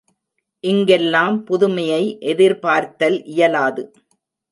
இங்கெல்லாம் 0.63 1.45
புதுமையை 1.45 2.17
எதிர்பார்த்தல் 2.21 3.17
இயலாது. 3.25 3.83